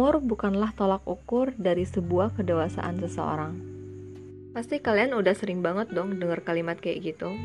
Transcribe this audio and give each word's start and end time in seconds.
Umur 0.00 0.16
bukanlah 0.24 0.72
tolak 0.72 1.04
ukur 1.04 1.52
dari 1.60 1.84
sebuah 1.84 2.32
kedewasaan 2.32 3.04
seseorang. 3.04 3.52
Pasti 4.56 4.80
kalian 4.80 5.12
udah 5.12 5.36
sering 5.36 5.60
banget 5.60 5.92
dong 5.92 6.16
dengar 6.16 6.40
kalimat 6.40 6.80
kayak 6.80 7.12
gitu. 7.12 7.36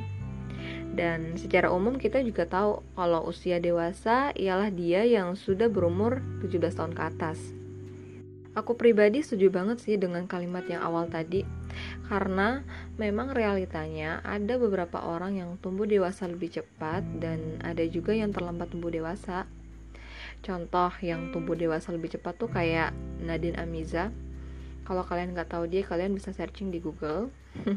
Dan 0.95 1.35
secara 1.35 1.67
umum 1.67 1.99
kita 1.99 2.23
juga 2.23 2.47
tahu 2.47 2.79
kalau 2.95 3.27
usia 3.27 3.59
dewasa 3.59 4.31
ialah 4.39 4.71
dia 4.71 5.03
yang 5.03 5.35
sudah 5.35 5.67
berumur 5.67 6.23
17 6.47 6.79
tahun 6.79 6.95
ke 6.95 7.03
atas. 7.03 7.43
Aku 8.55 8.79
pribadi 8.79 9.19
setuju 9.19 9.51
banget 9.51 9.83
sih 9.83 9.99
dengan 9.99 10.23
kalimat 10.23 10.63
yang 10.71 10.79
awal 10.79 11.11
tadi 11.11 11.43
karena 12.07 12.63
memang 12.95 13.35
realitanya 13.35 14.23
ada 14.23 14.55
beberapa 14.55 15.03
orang 15.03 15.43
yang 15.43 15.49
tumbuh 15.59 15.83
dewasa 15.83 16.23
lebih 16.31 16.55
cepat 16.55 17.03
dan 17.19 17.59
ada 17.67 17.83
juga 17.83 18.15
yang 18.15 18.31
terlambat 18.31 18.71
tumbuh 18.71 18.95
dewasa. 18.95 19.43
Contoh 20.45 20.93
yang 21.01 21.33
tumbuh 21.33 21.57
dewasa 21.57 21.89
lebih 21.89 22.13
cepat 22.13 22.37
tuh 22.37 22.45
kayak 22.53 22.93
Nadine 23.17 23.57
Amiza. 23.57 24.13
Kalau 24.85 25.01
kalian 25.01 25.33
nggak 25.33 25.49
tahu 25.49 25.65
dia, 25.65 25.81
kalian 25.81 26.13
bisa 26.13 26.29
searching 26.29 26.69
di 26.69 26.77
Google. 26.77 27.33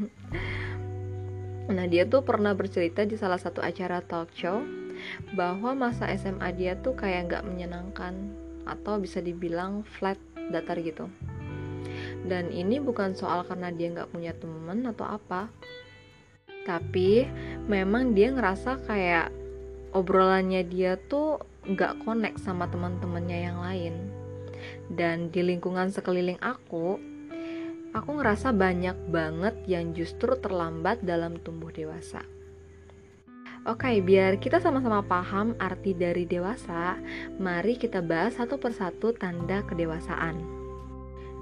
nah 1.73 1.89
dia 1.89 2.05
tuh 2.05 2.21
pernah 2.21 2.53
bercerita 2.53 3.09
di 3.09 3.17
salah 3.17 3.41
satu 3.41 3.65
acara 3.65 4.05
talk 4.05 4.29
show 4.37 4.61
bahwa 5.33 5.73
masa 5.73 6.13
SMA 6.13 6.53
dia 6.53 6.77
tuh 6.77 6.93
kayak 6.93 7.33
nggak 7.33 7.45
menyenangkan 7.49 8.37
atau 8.69 9.01
bisa 9.01 9.25
dibilang 9.25 9.81
flat 9.97 10.21
datar 10.53 10.77
gitu. 10.85 11.09
Dan 12.29 12.53
ini 12.53 12.77
bukan 12.85 13.17
soal 13.17 13.49
karena 13.49 13.73
dia 13.73 13.89
nggak 13.97 14.13
punya 14.13 14.37
temen 14.37 14.85
atau 14.85 15.09
apa, 15.09 15.49
tapi 16.69 17.25
memang 17.65 18.13
dia 18.13 18.29
ngerasa 18.29 18.85
kayak 18.85 19.33
obrolannya 19.97 20.69
dia 20.69 21.01
tuh 21.09 21.41
nggak 21.69 22.03
connect 22.03 22.41
sama 22.41 22.67
teman-temannya 22.73 23.39
yang 23.39 23.59
lain. 23.61 23.95
Dan 24.89 25.29
di 25.29 25.45
lingkungan 25.45 25.93
sekeliling 25.93 26.41
aku 26.41 26.99
aku 27.93 28.11
ngerasa 28.21 28.53
banyak 28.53 28.97
banget 29.09 29.55
yang 29.65 29.97
justru 29.97 30.37
terlambat 30.41 31.01
dalam 31.05 31.41
tumbuh 31.41 31.73
dewasa. 31.73 32.25
Oke, 33.69 33.91
okay, 33.91 33.97
biar 34.01 34.41
kita 34.41 34.65
sama-sama 34.65 35.05
paham 35.05 35.53
arti 35.61 35.93
dari 35.93 36.25
dewasa, 36.25 36.97
mari 37.37 37.77
kita 37.77 38.01
bahas 38.01 38.39
satu 38.39 38.57
persatu 38.57 39.13
tanda 39.13 39.61
kedewasaan. 39.67 40.41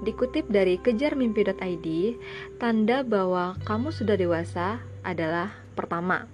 Dikutip 0.03 0.49
dari 0.51 0.75
kejarmimpi.id, 0.81 1.87
tanda 2.59 3.01
bahwa 3.05 3.55
kamu 3.63 3.95
sudah 3.95 4.17
dewasa 4.19 4.81
adalah 5.07 5.55
pertama, 5.77 6.27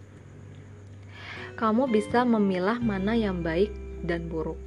kamu 1.53 1.85
bisa 1.93 2.25
memilah 2.25 2.81
mana 2.81 3.13
yang 3.13 3.45
baik 3.45 3.82
dan 4.03 4.29
buruk. 4.29 4.59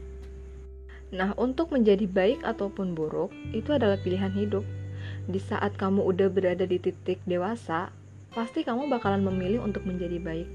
Nah, 1.15 1.37
untuk 1.39 1.71
menjadi 1.71 2.03
baik 2.11 2.43
ataupun 2.43 2.99
buruk 2.99 3.31
itu 3.55 3.71
adalah 3.71 4.01
pilihan 4.01 4.33
hidup. 4.35 4.67
Di 5.31 5.39
saat 5.39 5.79
kamu 5.79 6.03
udah 6.03 6.27
berada 6.27 6.67
di 6.67 6.83
titik 6.83 7.23
dewasa, 7.29 7.95
pasti 8.35 8.67
kamu 8.67 8.91
bakalan 8.91 9.23
memilih 9.23 9.63
untuk 9.63 9.87
menjadi 9.87 10.19
baik. 10.19 10.49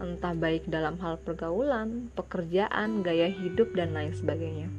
Entah 0.00 0.32
baik 0.32 0.68
dalam 0.72 0.96
hal 1.04 1.20
pergaulan, 1.20 2.08
pekerjaan, 2.16 3.04
gaya 3.04 3.28
hidup, 3.28 3.72
dan 3.76 3.92
lain 3.92 4.12
sebagainya. 4.16 4.72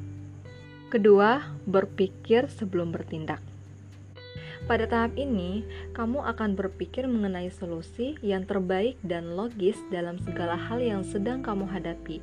Kedua, 0.90 1.54
berpikir 1.64 2.50
sebelum 2.50 2.90
bertindak. 2.90 3.40
Pada 4.62 4.86
tahap 4.86 5.18
ini, 5.18 5.66
kamu 5.90 6.22
akan 6.22 6.54
berpikir 6.54 7.10
mengenai 7.10 7.50
solusi 7.50 8.14
yang 8.22 8.46
terbaik 8.46 8.94
dan 9.02 9.34
logis 9.34 9.74
dalam 9.90 10.22
segala 10.22 10.54
hal 10.54 10.78
yang 10.78 11.02
sedang 11.02 11.42
kamu 11.42 11.66
hadapi. 11.66 12.22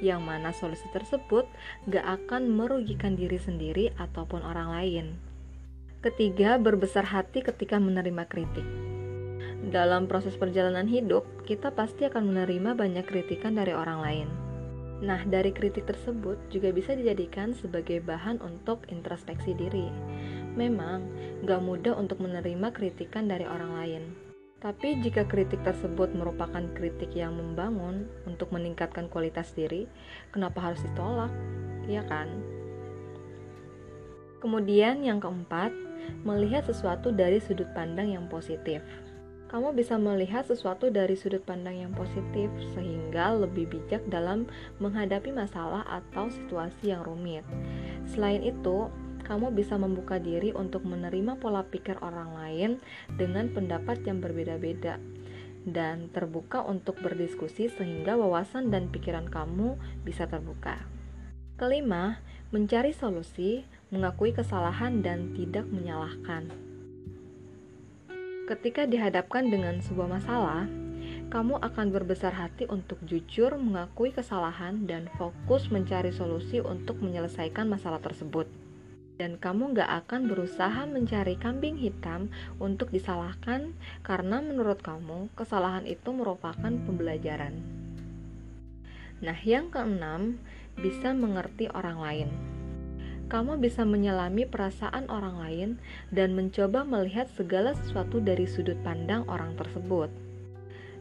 Yang 0.00 0.20
mana 0.24 0.50
solusi 0.56 0.88
tersebut 0.92 1.44
gak 1.88 2.24
akan 2.24 2.48
merugikan 2.52 3.14
diri 3.14 3.36
sendiri 3.36 3.92
ataupun 4.00 4.40
orang 4.40 4.68
lain. 4.72 5.06
Ketiga, 6.00 6.56
berbesar 6.56 7.04
hati 7.04 7.44
ketika 7.44 7.76
menerima 7.76 8.24
kritik. 8.24 8.64
Dalam 9.60 10.08
proses 10.08 10.40
perjalanan 10.40 10.88
hidup, 10.88 11.28
kita 11.44 11.76
pasti 11.76 12.08
akan 12.08 12.32
menerima 12.32 12.72
banyak 12.72 13.04
kritikan 13.04 13.52
dari 13.52 13.76
orang 13.76 14.00
lain. 14.00 14.28
Nah, 15.04 15.20
dari 15.28 15.52
kritik 15.52 15.84
tersebut 15.84 16.40
juga 16.48 16.72
bisa 16.72 16.96
dijadikan 16.96 17.52
sebagai 17.52 18.00
bahan 18.00 18.40
untuk 18.40 18.88
introspeksi 18.88 19.52
diri 19.56 19.88
Memang, 20.58 21.06
gak 21.46 21.62
mudah 21.62 21.94
untuk 21.94 22.18
menerima 22.18 22.74
kritikan 22.74 23.30
dari 23.30 23.46
orang 23.46 23.72
lain. 23.76 24.29
Tapi 24.60 25.00
jika 25.00 25.24
kritik 25.24 25.64
tersebut 25.64 26.12
merupakan 26.12 26.60
kritik 26.76 27.16
yang 27.16 27.32
membangun 27.32 28.04
untuk 28.28 28.52
meningkatkan 28.52 29.08
kualitas 29.08 29.56
diri, 29.56 29.88
kenapa 30.36 30.60
harus 30.60 30.84
ditolak? 30.84 31.32
Iya 31.88 32.04
kan? 32.04 32.28
Kemudian 34.44 35.00
yang 35.00 35.16
keempat, 35.16 35.72
melihat 36.24 36.68
sesuatu 36.68 37.08
dari 37.08 37.40
sudut 37.40 37.68
pandang 37.72 38.12
yang 38.12 38.28
positif. 38.28 38.84
Kamu 39.48 39.74
bisa 39.74 39.98
melihat 39.98 40.46
sesuatu 40.46 40.92
dari 40.92 41.16
sudut 41.16 41.42
pandang 41.42 41.80
yang 41.80 41.92
positif 41.96 42.52
sehingga 42.76 43.34
lebih 43.34 43.66
bijak 43.66 44.04
dalam 44.12 44.46
menghadapi 44.78 45.34
masalah 45.34 45.82
atau 45.88 46.30
situasi 46.30 46.92
yang 46.94 47.02
rumit. 47.02 47.42
Selain 48.06 48.44
itu, 48.44 48.86
kamu 49.30 49.54
bisa 49.54 49.78
membuka 49.78 50.18
diri 50.18 50.50
untuk 50.50 50.82
menerima 50.82 51.38
pola 51.38 51.62
pikir 51.62 52.02
orang 52.02 52.34
lain 52.34 52.70
dengan 53.14 53.46
pendapat 53.54 54.02
yang 54.02 54.18
berbeda-beda 54.18 54.98
dan 55.62 56.10
terbuka 56.10 56.66
untuk 56.66 56.98
berdiskusi 56.98 57.70
sehingga 57.70 58.18
wawasan 58.18 58.74
dan 58.74 58.90
pikiran 58.90 59.30
kamu 59.30 59.78
bisa 60.02 60.26
terbuka. 60.26 60.82
Kelima, 61.54 62.18
mencari 62.50 62.90
solusi, 62.90 63.62
mengakui 63.94 64.34
kesalahan 64.34 64.98
dan 64.98 65.30
tidak 65.38 65.62
menyalahkan. 65.70 66.50
Ketika 68.50 68.82
dihadapkan 68.90 69.46
dengan 69.46 69.78
sebuah 69.78 70.10
masalah, 70.10 70.66
kamu 71.30 71.62
akan 71.62 71.86
berbesar 71.94 72.34
hati 72.34 72.66
untuk 72.66 72.98
jujur 73.06 73.54
mengakui 73.54 74.10
kesalahan 74.10 74.90
dan 74.90 75.06
fokus 75.14 75.70
mencari 75.70 76.10
solusi 76.10 76.58
untuk 76.58 76.98
menyelesaikan 76.98 77.70
masalah 77.70 78.02
tersebut 78.02 78.50
dan 79.20 79.36
kamu 79.36 79.76
gak 79.76 80.08
akan 80.08 80.32
berusaha 80.32 80.88
mencari 80.88 81.36
kambing 81.36 81.76
hitam 81.76 82.32
untuk 82.56 82.88
disalahkan 82.88 83.76
karena 84.00 84.40
menurut 84.40 84.80
kamu 84.80 85.28
kesalahan 85.36 85.84
itu 85.84 86.08
merupakan 86.16 86.72
pembelajaran. 86.72 87.60
Nah, 89.20 89.36
yang 89.44 89.68
keenam, 89.68 90.40
bisa 90.80 91.12
mengerti 91.12 91.68
orang 91.68 92.00
lain. 92.00 92.28
Kamu 93.28 93.60
bisa 93.60 93.84
menyelami 93.84 94.48
perasaan 94.48 95.12
orang 95.12 95.36
lain 95.36 95.70
dan 96.08 96.32
mencoba 96.32 96.82
melihat 96.88 97.28
segala 97.36 97.76
sesuatu 97.76 98.24
dari 98.24 98.48
sudut 98.48 98.80
pandang 98.80 99.28
orang 99.28 99.52
tersebut. 99.60 100.08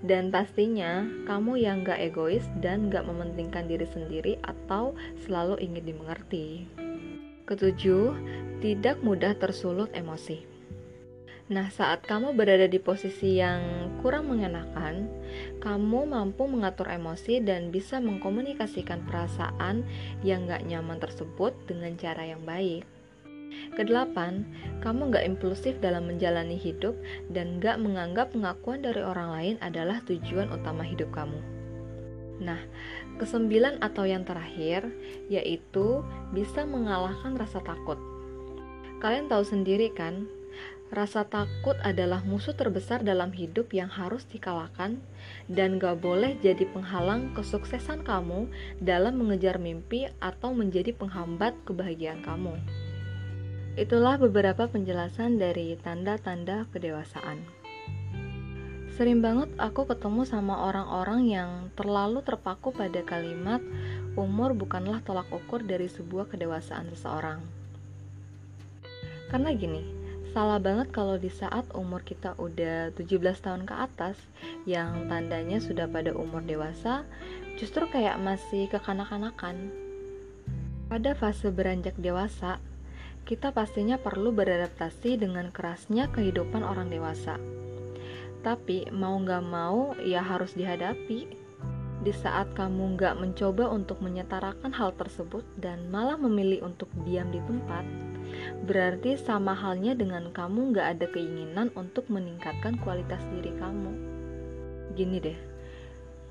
Dan 0.03 0.28
pastinya, 0.28 1.07
kamu 1.24 1.63
yang 1.63 1.88
gak 1.88 2.03
egois 2.03 2.44
dan 2.59 2.91
gak 2.91 3.07
mementingkan 3.07 3.72
diri 3.72 3.88
sendiri 3.88 4.36
atau 4.44 4.94
selalu 5.24 5.59
ingin 5.63 5.96
dimengerti. 5.96 6.79
Ketujuh, 7.50 8.14
tidak 8.62 9.02
mudah 9.02 9.34
tersulut 9.34 9.90
emosi. 9.98 10.46
Nah, 11.50 11.66
saat 11.74 12.06
kamu 12.06 12.38
berada 12.38 12.70
di 12.70 12.78
posisi 12.78 13.42
yang 13.42 13.90
kurang 14.06 14.30
mengenakan, 14.30 15.10
kamu 15.58 16.06
mampu 16.06 16.46
mengatur 16.46 16.86
emosi 16.86 17.42
dan 17.42 17.74
bisa 17.74 17.98
mengkomunikasikan 17.98 19.02
perasaan 19.10 19.82
yang 20.22 20.46
gak 20.46 20.62
nyaman 20.70 21.02
tersebut 21.02 21.58
dengan 21.66 21.98
cara 21.98 22.30
yang 22.30 22.46
baik. 22.46 22.86
Kedelapan, 23.74 24.46
kamu 24.86 25.10
gak 25.10 25.26
impulsif 25.26 25.74
dalam 25.81 26.06
menjalani 26.06 26.54
hidup 26.54 26.94
dan 27.34 27.58
gak 27.58 27.81
menganggap 27.81 28.30
pengakuan 28.30 28.86
dari 28.86 29.02
orang 29.02 29.30
lain 29.34 29.56
adalah 29.66 30.06
tujuan 30.06 30.54
utama 30.54 30.86
hidup 30.86 31.10
kamu. 31.10 31.59
Nah, 32.39 32.59
Kesembilan 33.19 33.83
atau 33.83 34.07
yang 34.07 34.24
terakhir 34.24 34.88
yaitu 35.27 36.07
bisa 36.31 36.63
mengalahkan 36.63 37.36
rasa 37.36 37.59
takut. 37.59 38.00
Kalian 39.03 39.27
tahu 39.27 39.44
sendiri 39.44 39.91
kan, 39.91 40.24
rasa 40.88 41.27
takut 41.27 41.75
adalah 41.83 42.24
musuh 42.24 42.56
terbesar 42.56 43.03
dalam 43.03 43.36
hidup 43.36 43.75
yang 43.75 43.91
harus 43.91 44.24
dikalahkan 44.24 45.03
dan 45.51 45.83
gak 45.83 46.00
boleh 46.00 46.39
jadi 46.39 46.63
penghalang 46.71 47.36
kesuksesan 47.36 48.07
kamu 48.07 48.47
dalam 48.80 49.19
mengejar 49.19 49.59
mimpi 49.59 50.07
atau 50.24 50.56
menjadi 50.56 50.95
penghambat 50.95 51.59
kebahagiaan 51.68 52.24
kamu. 52.24 52.56
Itulah 53.75 54.15
beberapa 54.15 54.71
penjelasan 54.71 55.44
dari 55.44 55.75
tanda-tanda 55.75 56.71
kedewasaan. 56.71 57.59
Sering 59.00 59.24
banget 59.24 59.48
aku 59.56 59.88
ketemu 59.88 60.28
sama 60.28 60.60
orang-orang 60.60 61.24
yang 61.24 61.51
terlalu 61.80 62.19
terpaku 62.19 62.75
pada 62.75 63.00
kalimat 63.07 63.63
umur 64.19 64.51
bukanlah 64.51 65.00
tolak 65.07 65.31
ukur 65.31 65.63
dari 65.63 65.88
sebuah 65.88 66.28
kedewasaan 66.28 66.92
seseorang. 66.92 67.40
Karena 69.31 69.56
gini, 69.56 69.88
salah 70.36 70.60
banget 70.60 70.92
kalau 70.92 71.16
di 71.16 71.31
saat 71.31 71.63
umur 71.72 72.04
kita 72.04 72.36
udah 72.36 72.92
17 72.92 73.24
tahun 73.40 73.63
ke 73.63 73.72
atas 73.72 74.19
yang 74.68 75.07
tandanya 75.07 75.63
sudah 75.63 75.88
pada 75.88 76.12
umur 76.12 76.44
dewasa 76.44 77.07
justru 77.56 77.88
kayak 77.88 78.19
masih 78.19 78.68
kekanak-kanakan. 78.68 79.72
Pada 80.92 81.16
fase 81.16 81.48
beranjak 81.56 81.96
dewasa, 81.96 82.60
kita 83.24 83.56
pastinya 83.56 83.96
perlu 83.96 84.36
beradaptasi 84.36 85.24
dengan 85.24 85.56
kerasnya 85.56 86.12
kehidupan 86.12 86.68
orang 86.68 86.92
dewasa. 86.92 87.40
Tapi 88.39 88.88
mau 88.95 89.19
nggak 89.19 89.44
mau 89.44 89.94
ya 90.00 90.24
harus 90.24 90.56
dihadapi. 90.56 91.27
Di 92.00 92.15
saat 92.15 92.56
kamu 92.56 92.95
nggak 92.95 93.19
mencoba 93.19 93.68
untuk 93.68 94.00
menyetarakan 94.00 94.71
hal 94.71 94.95
tersebut 94.95 95.44
dan 95.59 95.91
malah 95.91 96.15
memilih 96.15 96.63
untuk 96.63 96.88
diam 97.03 97.27
di 97.27 97.44
tempat, 97.44 97.83
berarti 98.63 99.19
sama 99.19 99.51
halnya 99.51 99.91
dengan 100.00 100.31
kamu 100.31 100.71
nggak 100.71 100.88
ada 100.95 101.06
keinginan 101.12 101.68
untuk 101.75 102.07
meningkatkan 102.07 102.80
kualitas 102.80 103.19
diri 103.36 103.51
kamu. 103.59 103.91
Gini 104.95 105.19
deh, 105.19 105.36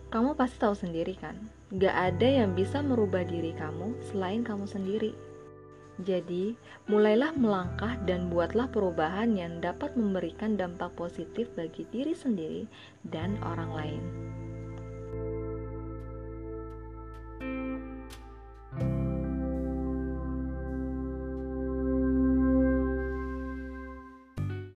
kamu 0.09 0.41
pasti 0.41 0.57
tahu 0.57 0.73
sendiri 0.73 1.13
kan, 1.21 1.37
nggak 1.69 1.97
ada 2.17 2.29
yang 2.41 2.57
bisa 2.57 2.81
merubah 2.81 3.29
diri 3.29 3.53
kamu 3.53 3.93
selain 4.09 4.41
kamu 4.41 4.65
sendiri. 4.65 5.13
Jadi, 5.99 6.55
mulailah 6.87 7.35
melangkah 7.35 7.99
dan 8.07 8.31
buatlah 8.31 8.71
perubahan 8.71 9.35
yang 9.35 9.59
dapat 9.59 9.99
memberikan 9.99 10.55
dampak 10.55 10.95
positif 10.95 11.51
bagi 11.59 11.91
diri 11.91 12.15
sendiri 12.15 12.71
dan 13.03 13.35
orang 13.43 13.71
lain. 13.75 14.03